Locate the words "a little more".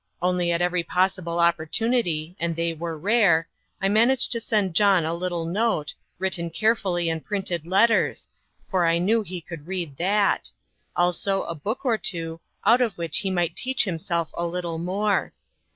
14.35-15.33